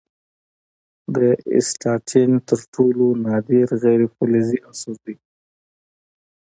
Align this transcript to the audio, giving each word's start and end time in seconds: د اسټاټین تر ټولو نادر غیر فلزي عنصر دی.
د 1.15 1.17
اسټاټین 1.57 2.31
تر 2.47 2.59
ټولو 2.73 3.05
نادر 3.25 3.67
غیر 3.83 4.01
فلزي 4.15 4.57
عنصر 4.67 4.95
دی. 5.05 5.15